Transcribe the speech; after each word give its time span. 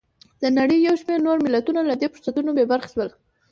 د 0.41 0.43
نړۍ 0.57 0.77
یو 0.87 0.95
شمېر 1.01 1.19
نور 1.27 1.37
ملتونه 1.45 1.81
له 1.89 1.95
دې 1.99 2.07
فرصتونو 2.11 2.49
بې 2.57 2.65
برخې 2.71 2.89
شول. 2.93 3.09